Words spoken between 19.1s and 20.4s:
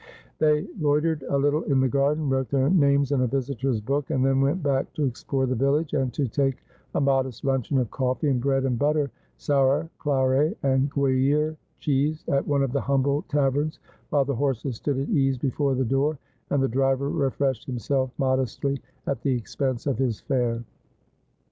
the expense of his